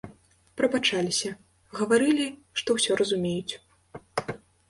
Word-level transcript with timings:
Прабачаліся, 0.59 1.29
гаварылі, 1.81 2.25
што 2.61 2.77
ўсё 2.79 2.91
разумеюць. 3.01 3.53